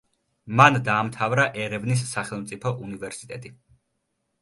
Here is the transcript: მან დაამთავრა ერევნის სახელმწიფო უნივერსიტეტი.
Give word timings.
მან 0.61 0.77
დაამთავრა 0.87 1.45
ერევნის 1.65 2.03
სახელმწიფო 2.17 2.75
უნივერსიტეტი. 2.89 3.57